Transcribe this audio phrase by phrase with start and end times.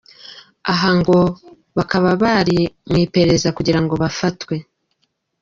[0.71, 1.17] Aha ngo
[1.77, 2.59] bakaba bari
[2.89, 4.55] mu iperereza kugira ngo bafatwe.